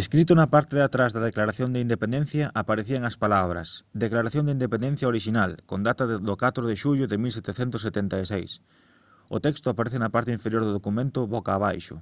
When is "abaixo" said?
11.54-11.96